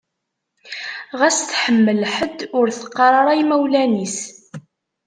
[1.19, 4.17] Ɣas tḥemmel ḥedd, ur teqqar ara i imawlan-is.